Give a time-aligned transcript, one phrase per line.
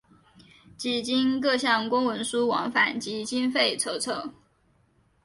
[0.75, 4.31] 几经各项公文书往返及经费筹凑。